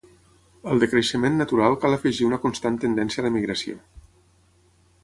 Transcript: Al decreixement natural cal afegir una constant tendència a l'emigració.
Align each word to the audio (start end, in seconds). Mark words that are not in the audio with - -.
Al 0.75 0.79
decreixement 0.83 1.37
natural 1.41 1.77
cal 1.85 1.97
afegir 1.99 2.27
una 2.31 2.41
constant 2.47 2.81
tendència 2.87 3.25
a 3.25 3.29
l'emigració. 3.29 3.79